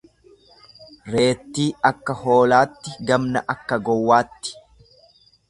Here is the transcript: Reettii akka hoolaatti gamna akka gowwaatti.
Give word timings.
Reettii 1.15 1.65
akka 1.89 2.15
hoolaatti 2.23 2.97
gamna 3.11 3.45
akka 3.57 3.81
gowwaatti. 3.91 4.59